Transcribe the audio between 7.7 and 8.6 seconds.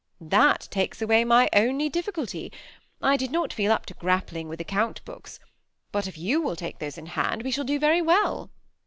very well."